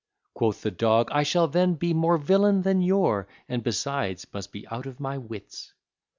Quoth 0.33 0.63
the 0.63 0.71
dog, 0.71 1.09
I 1.11 1.21
shall 1.21 1.47
then 1.47 1.75
be 1.75 1.93
more 1.93 2.17
villain 2.17 2.63
than 2.63 2.81
you're, 2.81 3.27
And 3.47 3.61
besides 3.61 4.25
must 4.33 4.51
be 4.51 4.67
out 4.69 4.87
of 4.87 4.99
my 4.99 5.19
wits. 5.19 5.73